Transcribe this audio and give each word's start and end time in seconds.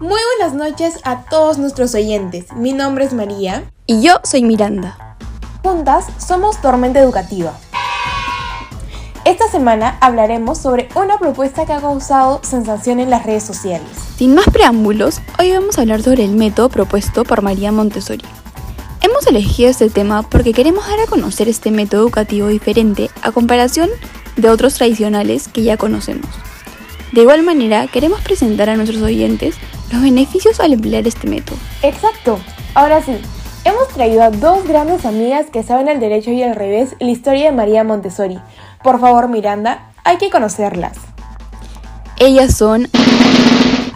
Muy 0.00 0.20
buenas 0.36 0.56
noches 0.56 0.98
a 1.04 1.24
todos 1.26 1.56
nuestros 1.56 1.94
oyentes. 1.94 2.46
Mi 2.56 2.72
nombre 2.72 3.04
es 3.04 3.14
María. 3.14 3.70
Y 3.86 4.02
yo 4.02 4.14
soy 4.24 4.42
Miranda. 4.42 5.16
Juntas 5.62 6.06
somos 6.18 6.60
Tormenta 6.60 6.98
Educativa. 6.98 7.56
Esta 9.24 9.48
semana 9.48 9.96
hablaremos 10.00 10.58
sobre 10.58 10.88
una 10.96 11.18
propuesta 11.18 11.64
que 11.64 11.74
ha 11.74 11.80
causado 11.80 12.40
sensación 12.42 12.98
en 12.98 13.08
las 13.08 13.24
redes 13.24 13.44
sociales. 13.44 13.88
Sin 14.16 14.34
más 14.34 14.46
preámbulos, 14.46 15.20
hoy 15.38 15.52
vamos 15.52 15.78
a 15.78 15.82
hablar 15.82 16.02
sobre 16.02 16.24
el 16.24 16.34
método 16.34 16.70
propuesto 16.70 17.22
por 17.22 17.42
María 17.42 17.70
Montessori. 17.70 18.24
Hemos 19.00 19.24
elegido 19.28 19.70
este 19.70 19.90
tema 19.90 20.28
porque 20.28 20.52
queremos 20.52 20.88
dar 20.88 20.98
a 20.98 21.06
conocer 21.06 21.48
este 21.48 21.70
método 21.70 22.00
educativo 22.00 22.48
diferente 22.48 23.10
a 23.22 23.30
comparación 23.30 23.90
de 24.34 24.50
otros 24.50 24.74
tradicionales 24.74 25.46
que 25.46 25.62
ya 25.62 25.76
conocemos. 25.76 26.26
De 27.12 27.20
igual 27.20 27.44
manera, 27.44 27.86
queremos 27.86 28.20
presentar 28.22 28.68
a 28.68 28.74
nuestros 28.74 29.00
oyentes 29.00 29.54
los 29.94 30.02
beneficios 30.02 30.60
al 30.60 30.72
emplear 30.72 31.06
este 31.06 31.28
método. 31.28 31.56
Exacto. 31.82 32.38
Ahora 32.74 33.00
sí, 33.00 33.16
hemos 33.64 33.88
traído 33.88 34.22
a 34.22 34.30
dos 34.30 34.66
grandes 34.66 35.06
amigas 35.06 35.46
que 35.52 35.62
saben 35.62 35.88
el 35.88 36.00
derecho 36.00 36.30
y 36.30 36.42
al 36.42 36.56
revés 36.56 36.96
la 36.98 37.10
historia 37.10 37.44
de 37.46 37.56
María 37.56 37.84
Montessori. 37.84 38.38
Por 38.82 39.00
favor, 39.00 39.28
Miranda, 39.28 39.92
hay 40.02 40.18
que 40.18 40.30
conocerlas. 40.30 40.98
Ellas 42.18 42.56
son 42.56 42.88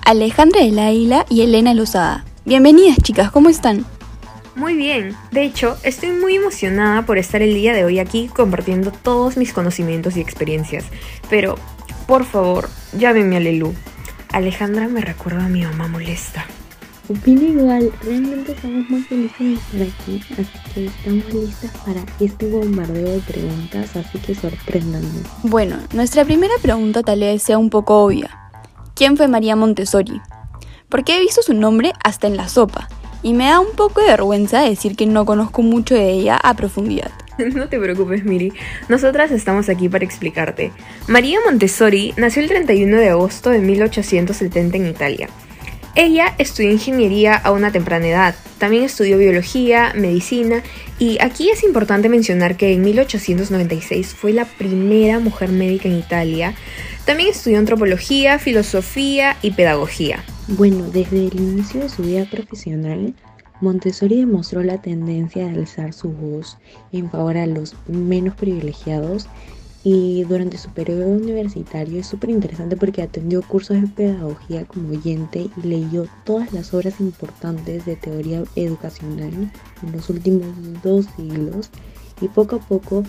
Alejandra 0.05 0.63
del 0.63 0.79
Águila 0.79 1.27
y 1.29 1.43
Elena 1.43 1.75
Lozada. 1.75 2.25
Bienvenidas 2.45 2.99
chicas, 3.03 3.31
¿cómo 3.31 3.49
están? 3.49 3.85
Muy 4.55 4.75
bien, 4.75 5.15
de 5.31 5.45
hecho, 5.45 5.77
estoy 5.85 6.11
muy 6.11 6.35
emocionada 6.35 7.03
por 7.03 7.19
estar 7.19 7.43
el 7.43 7.55
día 7.55 7.73
de 7.73 7.85
hoy 7.85 8.01
aquí 8.01 8.29
compartiendo 8.35 8.91
todos 8.91 9.37
mis 9.37 9.53
conocimientos 9.53 10.17
y 10.17 10.21
experiencias. 10.21 10.85
Pero, 11.31 11.57
por 12.07 12.25
favor, 12.25 12.69
llámenme 12.97 13.37
a 13.37 13.41
Lelu. 13.41 13.75
Alejandra 14.33 14.89
me 14.89 15.01
recuerda 15.01 15.47
a 15.47 15.49
mi 15.49 15.63
mamá 15.63 15.89
molesta. 15.89 16.45
Opino 17.09 17.41
igual, 17.41 17.91
realmente 18.03 18.53
estamos 18.53 18.91
muy 18.91 19.03
felices 19.03 19.59
de 19.73 19.85
estar 19.85 20.03
aquí, 20.03 20.23
así 20.33 20.73
que 20.75 20.87
estamos 20.87 21.33
listas 21.33 21.71
para 21.79 22.03
este 22.21 22.51
bombardeo 22.51 23.13
de 23.13 23.21
preguntas, 23.21 23.97
así 23.97 24.19
que 24.19 24.35
sorpréndanos. 24.35 25.23
Bueno, 25.43 25.77
nuestra 25.95 26.27
primera 26.27 26.53
pregunta 26.61 27.03
tal 27.03 27.21
vez 27.21 27.43
sea 27.43 27.57
un 27.57 27.71
poco 27.71 28.05
obvia. 28.05 28.51
¿Quién 28.95 29.17
fue 29.17 29.27
María 29.27 29.57
Montessori? 29.57 30.21
Porque 30.91 31.17
he 31.17 31.21
visto 31.21 31.41
su 31.41 31.55
nombre 31.55 31.93
hasta 32.05 32.27
en 32.27 32.37
la 32.37 32.49
sopa, 32.49 32.89
y 33.23 33.33
me 33.33 33.47
da 33.47 33.59
un 33.59 33.75
poco 33.75 34.03
de 34.03 34.09
vergüenza 34.09 34.61
decir 34.61 34.95
que 34.95 35.07
no 35.07 35.25
conozco 35.25 35.63
mucho 35.63 35.95
de 35.95 36.11
ella 36.11 36.37
a 36.37 36.55
profundidad. 36.55 37.11
No 37.55 37.69
te 37.69 37.79
preocupes, 37.79 38.25
Miri. 38.25 38.53
Nosotras 38.89 39.31
estamos 39.31 39.69
aquí 39.69 39.89
para 39.89 40.05
explicarte. 40.05 40.73
María 41.07 41.39
Montessori 41.45 42.15
nació 42.17 42.43
el 42.43 42.49
31 42.49 42.97
de 42.97 43.09
agosto 43.11 43.51
de 43.51 43.61
1870 43.61 44.77
en 44.77 44.87
Italia. 44.87 45.29
Ella 45.95 46.35
estudió 46.39 46.71
ingeniería 46.71 47.35
a 47.35 47.51
una 47.51 47.73
temprana 47.73 48.07
edad, 48.07 48.35
también 48.59 48.85
estudió 48.85 49.19
biología, 49.19 49.93
medicina 49.97 50.63
y 50.99 51.19
aquí 51.21 51.51
es 51.51 51.65
importante 51.65 52.09
mencionar 52.09 52.57
que 52.57 52.73
en 52.73 52.83
1896 52.83 54.15
fue 54.15 54.33
la 54.33 54.45
primera 54.45 55.19
mujer 55.19 55.51
médica 55.51 55.89
en 55.89 55.99
Italia. 55.99 56.55
También 57.05 57.31
estudió 57.31 57.59
antropología, 57.59 58.39
filosofía 58.39 59.37
y 59.43 59.53
pedagogía. 59.53 60.23
Bueno, 60.47 60.85
desde 60.85 61.27
el 61.27 61.35
inicio 61.35 61.81
de 61.81 61.89
su 61.89 62.03
vida 62.03 62.27
profesional, 62.31 63.15
Montessori 63.61 64.19
demostró 64.19 64.63
la 64.63 64.81
tendencia 64.81 65.47
de 65.47 65.59
alzar 65.59 65.93
su 65.93 66.11
voz 66.11 66.59
en 66.93 67.11
favor 67.11 67.37
a 67.37 67.47
los 67.47 67.75
menos 67.89 68.35
privilegiados 68.37 69.27
y 69.83 70.25
durante 70.25 70.59
su 70.59 70.71
periodo 70.71 71.07
universitario 71.07 72.01
es 72.01 72.07
súper 72.07 72.31
interesante 72.31 72.77
porque 72.77 73.03
atendió 73.03 73.43
cursos 73.43 73.81
de 73.81 73.89
pedagogía 73.89 74.65
como 74.65 74.91
oyente 74.91 75.49
y 75.57 75.67
leyó 75.67 76.07
todas 76.25 76.53
las 76.53 76.75
obras 76.75 77.01
importantes 77.01 77.85
de 77.85 77.97
teoría 77.97 78.43
educacional 78.55 79.33
en 79.83 79.93
los 79.93 80.09
últimos 80.11 80.49
dos 80.83 81.07
siglos 81.17 81.71
y 82.21 82.29
poco 82.29 82.57
a 82.57 82.61
poco 82.61 83.05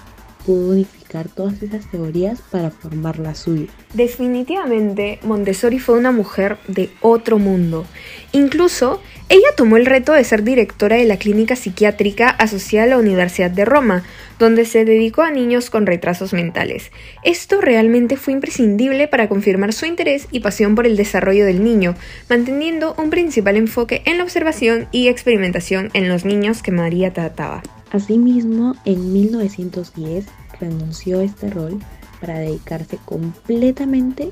pudo 0.50 0.72
unificar 0.72 1.30
todas 1.30 1.62
esas 1.62 1.86
teorías 1.92 2.42
para 2.50 2.72
formar 2.72 3.20
la 3.20 3.36
suya. 3.36 3.68
Definitivamente, 3.94 5.20
Montessori 5.22 5.78
fue 5.78 5.96
una 5.96 6.12
mujer 6.12 6.58
de 6.68 6.90
otro 7.02 7.38
mundo. 7.38 7.86
Incluso, 8.32 9.00
ella 9.30 9.50
tomó 9.56 9.78
el 9.78 9.86
reto 9.86 10.12
de 10.14 10.24
ser 10.24 10.42
directora 10.44 10.96
de 10.96 11.06
la 11.06 11.18
clínica 11.18 11.56
psiquiátrica 11.56 12.30
asociada 12.32 12.86
a 12.86 12.90
la 12.90 12.98
Universidad 12.98 13.52
de 13.52 13.64
Roma, 13.64 14.04
donde 14.40 14.66
se 14.66 14.86
dedicó 14.86 15.22
a 15.22 15.30
niños 15.30 15.70
con 15.70 15.86
retrasos 15.86 16.34
mentales. 16.34 16.92
Esto 17.24 17.62
realmente 17.62 18.18
fue 18.18 18.34
imprescindible 18.34 19.08
para 19.08 19.30
confirmar 19.30 19.72
su 19.72 19.86
interés 19.86 20.28
y 20.32 20.40
pasión 20.40 20.74
por 20.74 20.88
el 20.88 20.98
desarrollo 20.98 21.46
del 21.46 21.64
niño, 21.64 21.94
manteniendo 22.28 22.96
un 22.98 23.12
principal 23.12 23.56
enfoque 23.56 24.02
en 24.06 24.18
la 24.18 24.24
observación 24.24 24.88
y 24.92 25.10
experimentación 25.10 25.92
en 25.94 26.10
los 26.10 26.26
niños 26.26 26.64
que 26.64 26.72
María 26.72 27.14
trataba. 27.14 27.62
Asimismo, 27.92 28.76
en 28.86 29.14
1910 29.14 30.26
renunció 30.60 31.20
a 31.20 31.24
este 31.24 31.50
rol 31.50 31.80
para 32.20 32.40
dedicarse 32.40 32.98
completamente 33.06 34.32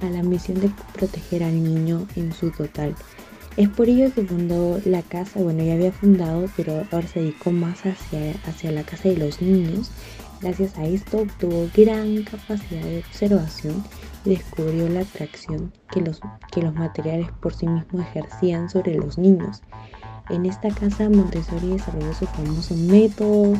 a 0.00 0.10
la 0.10 0.22
misión 0.22 0.60
de 0.60 0.70
proteger 0.92 1.42
al 1.44 1.62
niño 1.62 2.06
en 2.16 2.32
su 2.32 2.50
total. 2.50 2.94
Es 3.56 3.68
por 3.68 3.88
ello 3.88 4.12
que 4.14 4.24
fundó 4.24 4.80
la 4.86 5.02
casa, 5.02 5.40
bueno, 5.40 5.62
ya 5.62 5.74
había 5.74 5.92
fundado, 5.92 6.48
pero 6.56 6.84
ahora 6.90 7.06
se 7.06 7.20
dedicó 7.20 7.50
más 7.50 7.80
hacia, 7.84 8.32
hacia 8.46 8.72
la 8.72 8.82
casa 8.82 9.10
de 9.10 9.18
los 9.18 9.42
niños. 9.42 9.90
Gracias 10.40 10.76
a 10.78 10.84
esto 10.84 11.18
obtuvo 11.18 11.68
gran 11.74 12.24
capacidad 12.24 12.82
de 12.82 12.98
observación 13.00 13.84
y 14.24 14.30
descubrió 14.30 14.88
la 14.88 15.00
atracción 15.00 15.72
que 15.92 16.00
los, 16.00 16.20
que 16.50 16.62
los 16.62 16.74
materiales 16.74 17.28
por 17.40 17.54
sí 17.54 17.66
mismos 17.66 18.06
ejercían 18.06 18.70
sobre 18.70 18.94
los 18.94 19.18
niños. 19.18 19.62
En 20.30 20.46
esta 20.46 20.70
casa 20.70 21.10
Montessori 21.10 21.68
desarrolló 21.68 22.14
su 22.14 22.26
famoso 22.26 22.74
método 22.74 23.54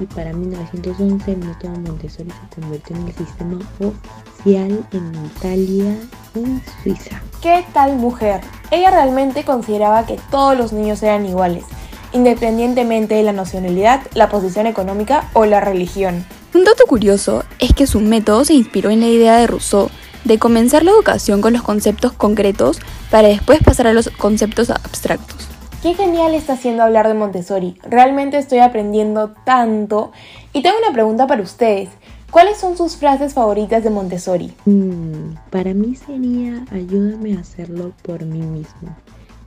y 0.00 0.06
para 0.06 0.32
1911 0.32 1.32
el 1.32 1.38
método 1.38 1.72
Montessori 1.72 2.30
se 2.30 2.60
convirtió 2.60 2.96
en 2.96 3.06
el 3.08 3.14
sistema 3.14 3.58
oficial 3.80 4.86
en 4.92 5.26
Italia 5.26 5.96
y 6.34 6.82
Suiza. 6.82 7.20
¿Qué 7.40 7.64
tal 7.72 7.96
mujer? 7.96 8.40
Ella 8.70 8.90
realmente 8.90 9.44
consideraba 9.44 10.06
que 10.06 10.18
todos 10.30 10.56
los 10.56 10.72
niños 10.72 11.02
eran 11.02 11.26
iguales, 11.26 11.64
independientemente 12.12 13.14
de 13.14 13.22
la 13.22 13.32
nacionalidad, 13.32 14.02
la 14.14 14.28
posición 14.28 14.66
económica 14.66 15.28
o 15.32 15.44
la 15.44 15.60
religión. 15.60 16.24
Un 16.54 16.64
dato 16.64 16.84
curioso 16.86 17.44
es 17.58 17.72
que 17.72 17.86
su 17.86 18.00
método 18.00 18.44
se 18.44 18.54
inspiró 18.54 18.90
en 18.90 19.00
la 19.00 19.08
idea 19.08 19.36
de 19.36 19.46
Rousseau 19.46 19.90
de 20.24 20.38
comenzar 20.38 20.84
la 20.84 20.92
educación 20.92 21.40
con 21.40 21.52
los 21.52 21.62
conceptos 21.62 22.12
concretos 22.12 22.78
para 23.10 23.28
después 23.28 23.60
pasar 23.62 23.86
a 23.86 23.92
los 23.92 24.08
conceptos 24.10 24.70
abstractos. 24.70 25.51
Qué 25.82 25.94
genial 25.94 26.32
está 26.32 26.52
haciendo 26.52 26.84
hablar 26.84 27.08
de 27.08 27.14
Montessori. 27.14 27.76
Realmente 27.82 28.38
estoy 28.38 28.60
aprendiendo 28.60 29.34
tanto. 29.44 30.12
Y 30.52 30.62
tengo 30.62 30.76
una 30.78 30.92
pregunta 30.92 31.26
para 31.26 31.42
ustedes. 31.42 31.88
¿Cuáles 32.30 32.56
son 32.58 32.76
sus 32.76 32.94
frases 32.94 33.34
favoritas 33.34 33.82
de 33.82 33.90
Montessori? 33.90 34.54
Mm, 34.64 35.34
para 35.50 35.74
mí 35.74 35.96
sería 35.96 36.64
ayúdame 36.70 37.36
a 37.36 37.40
hacerlo 37.40 37.90
por 38.02 38.24
mí 38.24 38.42
mismo. 38.42 38.96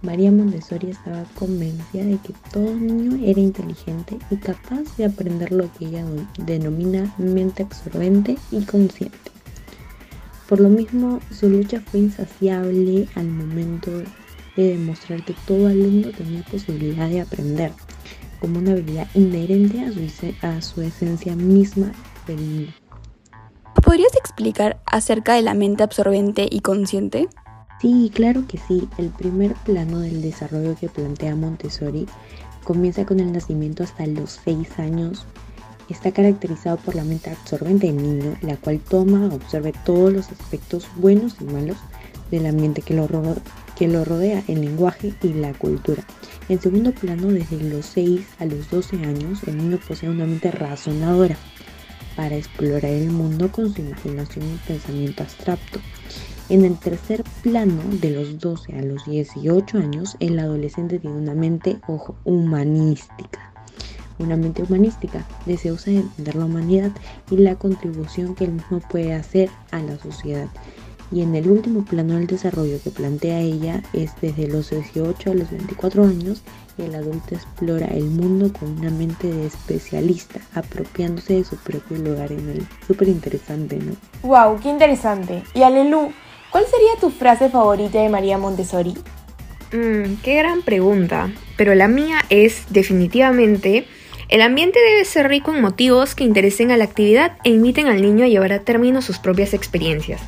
María 0.01 0.29
Montessori 0.29 0.89
estaba 0.89 1.23
convencida 1.39 2.03
de 2.03 2.17
que 2.17 2.33
todo 2.51 2.65
niño 2.65 3.17
era 3.25 3.39
inteligente 3.39 4.17
y 4.29 4.35
capaz 4.35 4.83
de 4.97 5.05
aprender 5.05 5.53
lo 5.53 5.71
que 5.71 5.85
ella 5.85 6.03
denomina 6.37 7.15
mente 7.17 7.63
absorbente 7.63 8.37
y 8.51 8.61
consciente. 8.65 9.31
Por 10.49 10.59
lo 10.59 10.67
mismo, 10.67 11.21
su 11.31 11.49
lucha 11.49 11.79
fue 11.79 12.01
insaciable 12.01 13.07
al 13.15 13.27
momento 13.27 13.89
de 14.55 14.69
demostrar 14.69 15.23
que 15.23 15.35
todo 15.45 15.67
alumno 15.67 16.09
tenía 16.11 16.43
posibilidad 16.43 17.09
de 17.09 17.21
aprender, 17.21 17.71
como 18.39 18.59
una 18.59 18.71
habilidad 18.71 19.07
inherente 19.13 19.81
a 19.81 19.91
su, 19.91 20.33
a 20.41 20.61
su 20.61 20.81
esencia 20.81 21.35
misma 21.35 21.91
del 22.27 22.37
niño. 22.37 22.73
¿Podrías 23.83 24.15
explicar 24.15 24.79
acerca 24.85 25.35
de 25.35 25.41
la 25.41 25.53
mente 25.53 25.83
absorbente 25.83 26.47
y 26.49 26.61
consciente? 26.61 27.27
Sí, 27.81 28.11
claro 28.13 28.45
que 28.47 28.57
sí. 28.57 28.87
El 28.97 29.09
primer 29.09 29.53
plano 29.53 29.99
del 29.99 30.21
desarrollo 30.21 30.75
que 30.75 30.89
plantea 30.89 31.35
Montessori 31.35 32.07
comienza 32.63 33.05
con 33.05 33.19
el 33.19 33.31
nacimiento 33.31 33.83
hasta 33.83 34.07
los 34.07 34.39
6 34.43 34.79
años. 34.79 35.25
Está 35.89 36.11
caracterizado 36.11 36.77
por 36.77 36.95
la 36.95 37.03
mente 37.03 37.29
absorbente 37.29 37.87
del 37.87 37.97
niño, 37.97 38.37
la 38.41 38.57
cual 38.57 38.79
toma, 38.79 39.29
absorbe 39.31 39.71
todos 39.85 40.11
los 40.11 40.31
aspectos 40.31 40.87
buenos 40.95 41.35
y 41.39 41.43
malos 41.43 41.77
del 42.31 42.47
ambiente 42.47 42.81
que 42.81 42.95
lo, 42.95 43.07
que 43.75 43.87
lo 43.87 44.05
rodea, 44.05 44.43
el 44.47 44.61
lenguaje 44.61 45.13
y 45.21 45.33
la 45.33 45.53
cultura. 45.53 46.03
En 46.49 46.61
segundo 46.61 46.91
plano, 46.91 47.27
desde 47.27 47.57
los 47.63 47.85
6 47.87 48.21
a 48.39 48.45
los 48.45 48.69
12 48.69 48.97
años, 48.97 49.41
el 49.47 49.57
niño 49.57 49.79
posee 49.85 50.09
una 50.09 50.25
mente 50.25 50.51
razonadora 50.51 51.37
para 52.15 52.35
explorar 52.35 52.85
el 52.85 53.09
mundo 53.11 53.51
con 53.51 53.73
su 53.73 53.81
imaginación 53.81 54.45
y 54.45 54.67
pensamiento 54.67 55.23
abstracto. 55.23 55.79
En 56.47 56.63
el 56.63 56.77
tercer 56.77 57.23
plano, 57.41 57.81
de 57.89 58.11
los 58.11 58.39
12 58.39 58.77
a 58.77 58.81
los 58.83 59.05
18 59.05 59.77
años, 59.79 60.15
el 60.19 60.37
adolescente 60.37 60.99
tiene 60.99 61.17
una 61.17 61.33
mente, 61.33 61.79
ojo, 61.87 62.15
humanística. 62.23 63.51
Una 64.19 64.37
mente 64.37 64.63
humanística, 64.63 65.25
deseosa 65.45 65.91
de 65.91 65.97
entender 65.97 66.35
la 66.35 66.45
humanidad 66.45 66.91
y 67.31 67.37
la 67.37 67.55
contribución 67.55 68.35
que 68.35 68.45
el 68.45 68.53
mismo 68.53 68.79
puede 68.79 69.13
hacer 69.13 69.49
a 69.71 69.79
la 69.79 69.97
sociedad 69.97 70.47
Y 71.11 71.21
en 71.21 71.35
el 71.35 71.49
último 71.49 71.85
plano 71.85 72.15
del 72.15 72.27
desarrollo 72.27 72.79
que 72.83 72.89
plantea 72.89 73.39
ella 73.39 73.83
es 73.93 74.11
desde 74.21 74.47
los 74.47 74.71
18 74.71 75.31
a 75.31 75.35
los 75.35 75.51
24 75.51 76.03
años 76.03 76.41
el 76.77 76.93
adulto 76.95 77.35
explora 77.35 77.87
el 77.87 78.03
mundo 78.03 78.51
con 78.51 78.77
una 78.77 78.89
mente 78.89 79.31
de 79.31 79.47
especialista, 79.47 80.41
apropiándose 80.53 81.35
de 81.35 81.43
su 81.45 81.55
propio 81.57 81.97
lugar 81.97 82.31
en 82.31 82.49
él. 82.49 82.67
Súper 82.85 83.07
interesante, 83.07 83.77
¿no? 83.77 83.93
¡Wow! 84.23 84.59
¡Qué 84.61 84.69
interesante! 84.69 85.43
Y 85.53 85.61
Alelu, 85.61 86.11
¿cuál 86.51 86.65
sería 86.65 86.99
tu 86.99 87.11
frase 87.11 87.49
favorita 87.49 88.01
de 88.01 88.09
María 88.09 88.37
Montessori? 88.37 88.93
Mmm, 89.71 90.15
qué 90.21 90.35
gran 90.35 90.63
pregunta. 90.63 91.31
Pero 91.55 91.75
la 91.75 91.87
mía 91.87 92.17
es 92.29 92.65
definitivamente 92.69 93.87
el 94.27 94.41
ambiente 94.41 94.79
debe 94.79 95.05
ser 95.05 95.27
rico 95.27 95.53
en 95.53 95.61
motivos 95.61 96.15
que 96.15 96.23
interesen 96.23 96.71
a 96.71 96.77
la 96.77 96.85
actividad 96.85 97.37
e 97.43 97.51
inviten 97.51 97.87
al 97.87 98.01
niño 98.01 98.25
a 98.25 98.27
llevar 98.27 98.53
a 98.53 98.59
término 98.59 99.03
sus 99.03 99.19
propias 99.19 99.53
experiencias. 99.53 100.19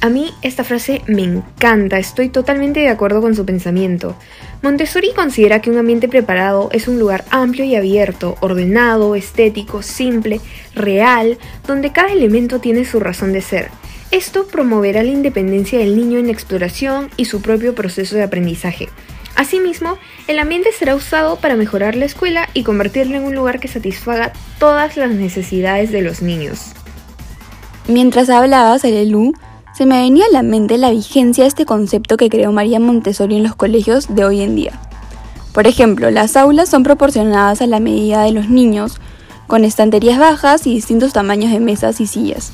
A 0.00 0.08
mí 0.08 0.32
esta 0.42 0.62
frase 0.62 1.02
me 1.06 1.22
encanta, 1.22 1.98
estoy 1.98 2.28
totalmente 2.28 2.80
de 2.80 2.88
acuerdo 2.88 3.20
con 3.20 3.34
su 3.34 3.44
pensamiento. 3.44 4.14
Montessori 4.62 5.12
considera 5.14 5.60
que 5.60 5.70
un 5.70 5.78
ambiente 5.78 6.08
preparado 6.08 6.68
es 6.72 6.86
un 6.86 6.98
lugar 6.98 7.24
amplio 7.30 7.64
y 7.64 7.74
abierto, 7.74 8.36
ordenado, 8.40 9.16
estético, 9.16 9.82
simple, 9.82 10.40
real, 10.74 11.38
donde 11.66 11.90
cada 11.90 12.12
elemento 12.12 12.60
tiene 12.60 12.84
su 12.84 13.00
razón 13.00 13.32
de 13.32 13.40
ser. 13.40 13.70
Esto 14.10 14.46
promoverá 14.46 15.02
la 15.02 15.10
independencia 15.10 15.78
del 15.78 15.96
niño 15.96 16.18
en 16.18 16.26
la 16.26 16.32
exploración 16.32 17.10
y 17.16 17.24
su 17.24 17.42
propio 17.42 17.74
proceso 17.74 18.16
de 18.16 18.22
aprendizaje. 18.22 18.88
Asimismo, 19.34 19.98
el 20.28 20.38
ambiente 20.38 20.72
será 20.72 20.94
usado 20.94 21.36
para 21.36 21.56
mejorar 21.56 21.94
la 21.94 22.06
escuela 22.06 22.48
y 22.54 22.62
convertirla 22.62 23.18
en 23.18 23.24
un 23.24 23.34
lugar 23.34 23.60
que 23.60 23.68
satisfaga 23.68 24.32
todas 24.58 24.96
las 24.96 25.10
necesidades 25.10 25.92
de 25.92 26.02
los 26.02 26.22
niños. 26.22 26.72
Mientras 27.86 28.30
hablabas, 28.30 28.84
Alelu, 28.84 29.34
se 29.78 29.86
me 29.86 30.02
venía 30.02 30.24
a 30.24 30.32
la 30.32 30.42
mente 30.42 30.76
la 30.76 30.90
vigencia 30.90 31.44
de 31.44 31.48
este 31.48 31.64
concepto 31.64 32.16
que 32.16 32.28
creó 32.28 32.50
María 32.50 32.80
Montessori 32.80 33.36
en 33.36 33.44
los 33.44 33.54
colegios 33.54 34.12
de 34.12 34.24
hoy 34.24 34.40
en 34.40 34.56
día. 34.56 34.72
Por 35.52 35.68
ejemplo, 35.68 36.10
las 36.10 36.36
aulas 36.36 36.68
son 36.68 36.82
proporcionadas 36.82 37.62
a 37.62 37.68
la 37.68 37.78
medida 37.78 38.24
de 38.24 38.32
los 38.32 38.48
niños, 38.48 38.96
con 39.46 39.64
estanterías 39.64 40.18
bajas 40.18 40.66
y 40.66 40.74
distintos 40.74 41.12
tamaños 41.12 41.52
de 41.52 41.60
mesas 41.60 42.00
y 42.00 42.08
sillas. 42.08 42.50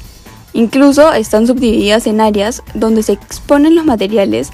Incluso 0.52 1.14
están 1.14 1.46
subdivididas 1.46 2.06
en 2.06 2.20
áreas 2.20 2.62
donde 2.74 3.02
se 3.02 3.12
exponen 3.14 3.74
los 3.74 3.86
materiales 3.86 4.50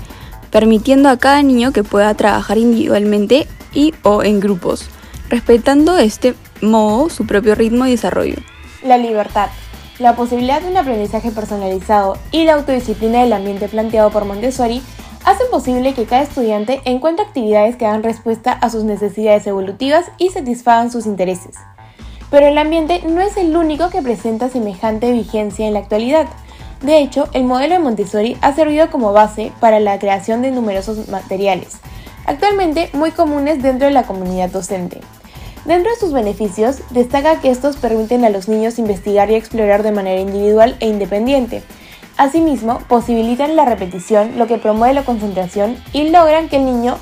permitiendo 0.52 1.08
a 1.08 1.16
cada 1.16 1.42
niño 1.42 1.72
que 1.72 1.82
pueda 1.82 2.14
trabajar 2.14 2.56
individualmente 2.56 3.48
y 3.74 3.94
o 4.04 4.22
en 4.22 4.38
grupos, 4.38 4.84
respetando 5.28 5.94
de 5.94 6.04
este 6.04 6.34
modo 6.60 7.10
su 7.10 7.26
propio 7.26 7.56
ritmo 7.56 7.88
y 7.88 7.90
desarrollo. 7.90 8.36
La 8.84 8.96
libertad, 8.96 9.48
la 10.00 10.16
posibilidad 10.16 10.62
de 10.62 10.70
un 10.70 10.78
aprendizaje 10.78 11.30
personalizado 11.30 12.16
y 12.32 12.44
la 12.44 12.54
autodisciplina 12.54 13.20
del 13.20 13.34
ambiente 13.34 13.68
planteado 13.68 14.10
por 14.10 14.24
Montessori 14.24 14.82
hacen 15.26 15.46
posible 15.50 15.92
que 15.92 16.06
cada 16.06 16.22
estudiante 16.22 16.80
encuentre 16.86 17.26
actividades 17.26 17.76
que 17.76 17.84
dan 17.84 18.02
respuesta 18.02 18.52
a 18.52 18.70
sus 18.70 18.84
necesidades 18.84 19.46
evolutivas 19.46 20.06
y 20.16 20.30
satisfagan 20.30 20.90
sus 20.90 21.04
intereses. 21.04 21.56
Pero 22.30 22.46
el 22.46 22.56
ambiente 22.56 23.02
no 23.06 23.20
es 23.20 23.36
el 23.36 23.54
único 23.54 23.90
que 23.90 24.00
presenta 24.00 24.48
semejante 24.48 25.12
vigencia 25.12 25.66
en 25.66 25.74
la 25.74 25.80
actualidad. 25.80 26.26
De 26.80 26.98
hecho, 26.98 27.28
el 27.34 27.44
modelo 27.44 27.74
de 27.74 27.80
Montessori 27.80 28.38
ha 28.40 28.54
servido 28.54 28.90
como 28.90 29.12
base 29.12 29.52
para 29.60 29.80
la 29.80 29.98
creación 29.98 30.40
de 30.40 30.50
numerosos 30.50 31.08
materiales, 31.08 31.76
actualmente 32.24 32.88
muy 32.94 33.10
comunes 33.10 33.62
dentro 33.62 33.88
de 33.88 33.92
la 33.92 34.04
comunidad 34.04 34.48
docente. 34.48 35.02
Dentro 35.70 35.92
de 35.92 36.00
sus 36.00 36.12
beneficios, 36.12 36.78
destaca 36.90 37.40
que 37.40 37.48
estos 37.48 37.76
permiten 37.76 38.24
a 38.24 38.28
los 38.28 38.48
niños 38.48 38.80
investigar 38.80 39.30
y 39.30 39.36
explorar 39.36 39.84
de 39.84 39.92
manera 39.92 40.20
individual 40.20 40.76
e 40.80 40.88
independiente. 40.88 41.62
Asimismo, 42.16 42.80
posibilitan 42.88 43.54
la 43.54 43.64
repetición, 43.64 44.36
lo 44.36 44.48
que 44.48 44.58
promueve 44.58 44.94
la 44.94 45.04
concentración 45.04 45.76
y 45.92 46.10
logran 46.10 46.48
que 46.48 46.56
el 46.56 46.64
niño 46.64 46.96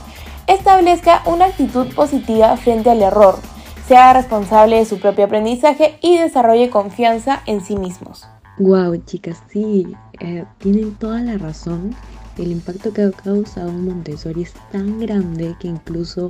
establezca 0.46 1.22
una 1.24 1.46
actitud 1.46 1.86
positiva 1.94 2.54
frente 2.58 2.90
al 2.90 3.00
error, 3.00 3.38
sea 3.86 4.12
responsable 4.12 4.76
de 4.76 4.84
su 4.84 5.00
propio 5.00 5.24
aprendizaje 5.24 5.98
y 6.02 6.18
desarrolle 6.18 6.68
confianza 6.68 7.40
en 7.46 7.62
sí 7.64 7.74
mismos. 7.74 8.28
Wow, 8.58 8.98
chicas, 9.06 9.42
sí, 9.50 9.96
eh, 10.20 10.44
tienen 10.58 10.94
toda 10.96 11.22
la 11.22 11.38
razón. 11.38 11.96
El 12.36 12.52
impacto 12.52 12.92
que 12.92 13.00
ha 13.00 13.12
causado 13.12 13.72
Montessori 13.72 14.42
es 14.42 14.52
tan 14.70 15.00
grande 15.00 15.56
que 15.58 15.68
incluso 15.68 16.28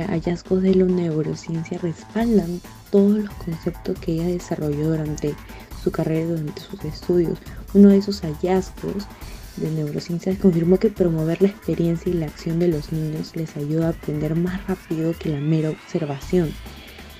hallazgos 0.00 0.62
de 0.62 0.74
la 0.74 0.84
neurociencia 0.84 1.78
respaldan 1.78 2.60
todos 2.90 3.18
los 3.18 3.30
conceptos 3.34 3.98
que 3.98 4.12
ella 4.12 4.26
desarrolló 4.26 4.90
durante 4.90 5.34
su 5.82 5.90
carrera, 5.90 6.26
durante 6.26 6.60
sus 6.60 6.84
estudios. 6.84 7.38
Uno 7.74 7.88
de 7.90 7.98
esos 7.98 8.20
hallazgos 8.20 9.06
de 9.56 9.70
neurociencia 9.70 10.36
confirmó 10.38 10.78
que 10.78 10.88
promover 10.88 11.42
la 11.42 11.48
experiencia 11.48 12.10
y 12.10 12.14
la 12.14 12.26
acción 12.26 12.58
de 12.58 12.68
los 12.68 12.92
niños 12.92 13.36
les 13.36 13.56
ayuda 13.56 13.88
a 13.88 13.90
aprender 13.90 14.34
más 14.34 14.66
rápido 14.66 15.12
que 15.18 15.28
la 15.28 15.40
mera 15.40 15.70
observación. 15.70 16.52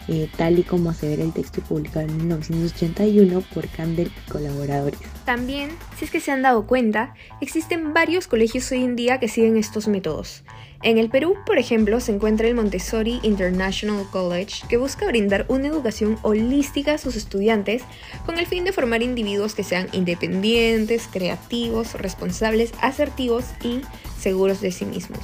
Eh, 0.08 0.28
tal 0.36 0.58
y 0.58 0.62
como 0.64 0.90
hace 0.90 1.08
ver 1.08 1.20
el 1.20 1.32
texto 1.32 1.60
publicado 1.62 2.06
en 2.06 2.16
1981 2.16 3.42
por 3.54 3.68
Candel 3.68 4.10
y 4.26 4.30
colaboradores. 4.30 4.98
También, 5.24 5.70
si 5.96 6.04
es 6.04 6.10
que 6.10 6.20
se 6.20 6.32
han 6.32 6.42
dado 6.42 6.66
cuenta, 6.66 7.14
existen 7.40 7.94
varios 7.94 8.26
colegios 8.26 8.70
hoy 8.72 8.82
en 8.82 8.96
día 8.96 9.20
que 9.20 9.28
siguen 9.28 9.56
estos 9.56 9.86
métodos. 9.86 10.42
En 10.82 10.98
el 10.98 11.10
Perú, 11.10 11.36
por 11.46 11.58
ejemplo, 11.58 12.00
se 12.00 12.10
encuentra 12.10 12.48
el 12.48 12.56
Montessori 12.56 13.20
International 13.22 14.04
College, 14.10 14.66
que 14.68 14.78
busca 14.78 15.06
brindar 15.06 15.46
una 15.46 15.68
educación 15.68 16.18
holística 16.22 16.94
a 16.94 16.98
sus 16.98 17.14
estudiantes 17.14 17.82
con 18.26 18.36
el 18.36 18.46
fin 18.46 18.64
de 18.64 18.72
formar 18.72 19.00
individuos 19.00 19.54
que 19.54 19.62
sean 19.62 19.86
independientes, 19.92 21.08
creativos, 21.12 21.94
responsables, 21.94 22.72
asertivos 22.80 23.44
y 23.62 23.82
seguros 24.18 24.60
de 24.60 24.72
sí 24.72 24.84
mismos. 24.84 25.20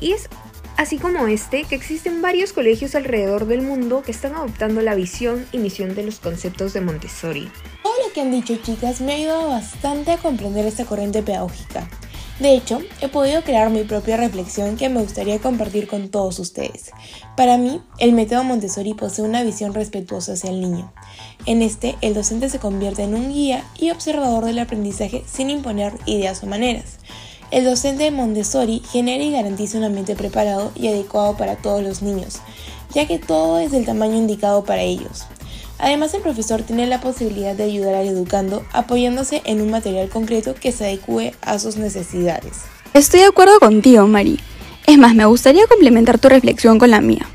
Y 0.00 0.10
es 0.10 0.28
así 0.76 0.98
como 0.98 1.28
este, 1.28 1.64
que 1.64 1.76
existen 1.76 2.20
varios 2.20 2.52
colegios 2.52 2.96
alrededor 2.96 3.46
del 3.46 3.62
mundo 3.62 4.02
que 4.02 4.10
están 4.10 4.34
adoptando 4.34 4.80
la 4.80 4.96
visión 4.96 5.46
y 5.52 5.58
misión 5.58 5.94
de 5.94 6.02
los 6.02 6.18
conceptos 6.18 6.72
de 6.72 6.80
Montessori. 6.80 7.48
Que 8.14 8.22
han 8.22 8.32
dicho 8.32 8.56
chicas 8.56 9.00
me 9.00 9.12
ha 9.12 9.16
ayudado 9.16 9.48
bastante 9.50 10.10
a 10.10 10.16
comprender 10.16 10.66
esta 10.66 10.84
corriente 10.84 11.22
pedagógica. 11.22 11.88
De 12.40 12.54
hecho, 12.54 12.80
he 13.00 13.08
podido 13.08 13.42
crear 13.42 13.70
mi 13.70 13.84
propia 13.84 14.16
reflexión 14.16 14.76
que 14.76 14.88
me 14.88 15.00
gustaría 15.00 15.38
compartir 15.38 15.86
con 15.86 16.08
todos 16.08 16.38
ustedes. 16.40 16.90
Para 17.36 17.56
mí, 17.56 17.80
el 17.98 18.12
método 18.12 18.42
Montessori 18.42 18.94
posee 18.94 19.24
una 19.24 19.44
visión 19.44 19.74
respetuosa 19.74 20.32
hacia 20.32 20.50
el 20.50 20.60
niño. 20.60 20.92
En 21.46 21.62
este, 21.62 21.96
el 22.00 22.14
docente 22.14 22.48
se 22.48 22.58
convierte 22.58 23.04
en 23.04 23.14
un 23.14 23.32
guía 23.32 23.64
y 23.78 23.90
observador 23.90 24.44
del 24.44 24.58
aprendizaje 24.58 25.22
sin 25.30 25.50
imponer 25.50 25.92
ideas 26.06 26.42
o 26.42 26.46
maneras. 26.46 26.98
El 27.52 27.64
docente 27.64 28.04
de 28.04 28.10
Montessori 28.10 28.82
genera 28.90 29.22
y 29.22 29.32
garantiza 29.32 29.78
un 29.78 29.84
ambiente 29.84 30.16
preparado 30.16 30.72
y 30.74 30.88
adecuado 30.88 31.36
para 31.36 31.56
todos 31.56 31.82
los 31.82 32.02
niños, 32.02 32.40
ya 32.92 33.06
que 33.06 33.18
todo 33.18 33.60
es 33.60 33.70
del 33.70 33.84
tamaño 33.84 34.16
indicado 34.16 34.64
para 34.64 34.82
ellos. 34.82 35.26
Además, 35.80 36.12
el 36.14 36.20
profesor 36.20 36.62
tiene 36.62 36.86
la 36.86 37.00
posibilidad 37.00 37.54
de 37.54 37.64
ayudar 37.64 37.94
al 37.94 38.06
educando 38.06 38.62
apoyándose 38.72 39.40
en 39.44 39.62
un 39.62 39.70
material 39.70 40.08
concreto 40.08 40.54
que 40.54 40.72
se 40.72 40.84
adecue 40.84 41.34
a 41.40 41.58
sus 41.58 41.76
necesidades. 41.76 42.64
Estoy 42.92 43.20
de 43.20 43.26
acuerdo 43.26 43.58
contigo, 43.60 44.06
Mari. 44.06 44.38
Es 44.86 44.98
más, 44.98 45.14
me 45.14 45.24
gustaría 45.24 45.66
complementar 45.66 46.18
tu 46.18 46.28
reflexión 46.28 46.78
con 46.78 46.90
la 46.90 47.00
mía. 47.00 47.26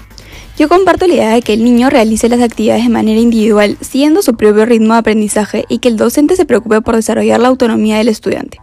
Yo 0.58 0.70
comparto 0.70 1.08
la 1.08 1.14
idea 1.16 1.30
de 1.32 1.42
que 1.42 1.54
el 1.54 1.64
niño 1.64 1.90
realice 1.90 2.30
las 2.30 2.42
actividades 2.42 2.84
de 2.84 2.90
manera 2.90 3.20
individual, 3.20 3.78
siguiendo 3.82 4.22
su 4.22 4.36
propio 4.36 4.66
ritmo 4.66 4.94
de 4.94 5.00
aprendizaje 5.00 5.66
y 5.68 5.80
que 5.80 5.90
el 5.90 5.98
docente 5.98 6.36
se 6.36 6.46
preocupe 6.46 6.82
por 6.82 6.96
desarrollar 6.96 7.42
la 7.42 7.50
autonomía 7.50 7.98
del 7.98 8.10
estudiante. 8.10 8.60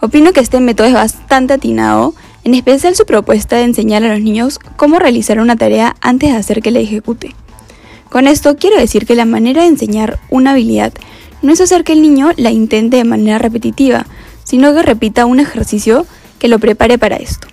Opino 0.00 0.32
que 0.32 0.40
este 0.40 0.60
método 0.60 0.86
es 0.86 0.94
bastante 0.94 1.54
atinado, 1.54 2.14
en 2.44 2.54
especial 2.54 2.94
su 2.94 3.06
propuesta 3.06 3.56
de 3.56 3.64
enseñar 3.64 4.04
a 4.04 4.08
los 4.08 4.20
niños 4.20 4.58
cómo 4.76 4.98
realizar 4.98 5.40
una 5.40 5.56
tarea 5.56 5.96
antes 6.00 6.30
de 6.30 6.36
hacer 6.36 6.62
que 6.62 6.70
la 6.70 6.80
ejecute. 6.80 7.34
Con 8.14 8.28
esto 8.28 8.54
quiero 8.54 8.78
decir 8.78 9.06
que 9.06 9.16
la 9.16 9.24
manera 9.24 9.62
de 9.62 9.66
enseñar 9.66 10.20
una 10.30 10.52
habilidad 10.52 10.92
no 11.42 11.52
es 11.52 11.60
hacer 11.60 11.82
que 11.82 11.94
el 11.94 12.00
niño 12.00 12.30
la 12.36 12.52
intente 12.52 12.96
de 12.96 13.02
manera 13.02 13.38
repetitiva, 13.38 14.06
sino 14.44 14.72
que 14.72 14.84
repita 14.84 15.26
un 15.26 15.40
ejercicio 15.40 16.06
que 16.38 16.46
lo 16.46 16.60
prepare 16.60 16.96
para 16.96 17.16
esto. 17.16 17.48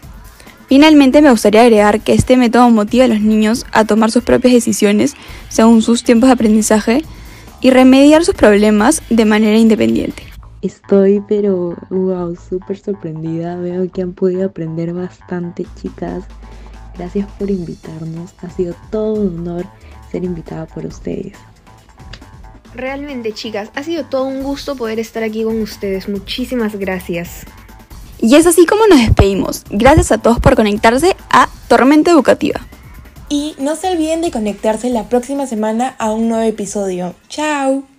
Finalmente 0.68 1.24
me 1.24 1.32
gustaría 1.32 1.64
agregar 1.64 2.02
que 2.02 2.14
este 2.14 2.38
método 2.38 2.70
motiva 2.70 3.06
a 3.06 3.08
los 3.08 3.22
niños 3.22 3.66
a 3.72 3.86
tomar 3.86 4.12
sus 4.12 4.24
propias 4.24 4.54
decisiones 4.54 5.16
según 5.50 5.82
sus 5.82 6.04
tiempos 6.04 6.28
de 6.28 6.34
aprendizaje 6.34 7.02
y 7.60 7.72
remediar 7.72 8.24
sus 8.24 8.36
problemas 8.36 9.02
de 9.10 9.26
manera 9.26 9.58
independiente. 9.58 10.22
Estoy, 10.62 11.24
pero 11.28 11.76
wow, 11.90 12.36
súper 12.36 12.78
sorprendida. 12.78 13.56
Veo 13.56 13.92
que 13.92 14.04
han 14.04 14.14
podido 14.14 14.46
aprender 14.46 14.94
bastante, 14.94 15.66
chicas. 15.82 16.24
Gracias 16.96 17.28
por 17.40 17.50
invitarnos. 17.50 18.36
Ha 18.44 18.50
sido 18.52 18.76
todo 18.92 19.14
un 19.14 19.40
honor 19.40 19.66
ser 20.12 20.24
invitada 20.24 20.66
por 20.66 20.86
ustedes. 20.86 21.34
Realmente, 22.74 23.34
chicas, 23.34 23.70
ha 23.76 23.84
sido 23.84 24.06
todo 24.06 24.24
un 24.24 24.44
gusto 24.44 24.76
poder 24.76 25.00
estar 25.00 25.24
aquí 25.24 25.44
con 25.44 25.62
ustedes. 25.62 26.08
Muchísimas 26.08 26.76
gracias. 26.76 27.46
Y 28.20 28.36
es 28.36 28.46
así 28.46 28.66
como 28.66 28.88
nos 28.88 29.00
despedimos. 29.00 29.64
Gracias 29.70 30.12
a 30.12 30.20
todos 30.20 30.40
por 30.40 30.56
conectarse 30.56 31.16
a 31.30 31.50
Tormenta 31.68 32.12
Educativa. 32.12 32.62
Y 33.30 33.56
no 33.58 33.76
se 33.76 33.90
olviden 33.90 34.22
de 34.22 34.32
conectarse 34.32 34.90
la 34.90 35.10
próxima 35.10 35.48
semana 35.48 35.96
a 35.98 36.12
un 36.12 36.30
nuevo 36.30 36.44
episodio. 36.44 37.16
¡Chao! 37.30 37.91